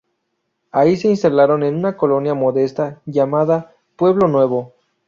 Ahí 0.71 0.97
se 0.97 1.09
instalaron 1.09 1.61
en 1.61 1.75
una 1.75 1.95
colonia 1.95 2.33
modesta 2.33 2.99
llamada 3.05 3.75
Pueblo 3.97 4.27
Nuevo. 4.27 4.73